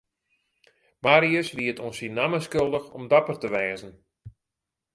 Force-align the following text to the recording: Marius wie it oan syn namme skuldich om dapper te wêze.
Marius 1.05 1.49
wie 1.57 1.69
it 1.73 1.81
oan 1.83 1.95
syn 1.99 2.13
namme 2.17 2.39
skuldich 2.47 2.89
om 2.97 3.03
dapper 3.11 3.37
te 3.39 3.49
wêze. 3.55 3.89